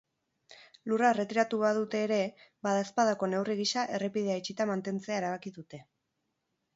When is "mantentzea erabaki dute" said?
4.71-5.81